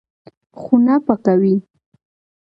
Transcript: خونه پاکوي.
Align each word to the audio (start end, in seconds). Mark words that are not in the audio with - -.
خونه 0.61 0.95
پاکوي. 1.05 1.55